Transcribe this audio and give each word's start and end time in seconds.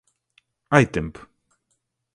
Hai 0.73 0.85
tempo. 0.95 1.19